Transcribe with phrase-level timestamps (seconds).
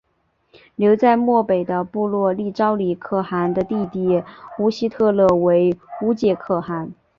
[0.77, 4.23] 留在漠北的部落立昭礼可汗的弟弟
[4.57, 6.91] 乌希特勒为乌介可汗。